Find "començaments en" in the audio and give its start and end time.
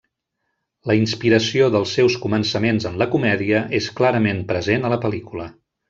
2.25-2.99